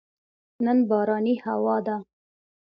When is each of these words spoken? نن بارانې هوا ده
نن 0.65 0.77
بارانې 0.89 1.35
هوا 1.45 1.77
ده 1.85 1.97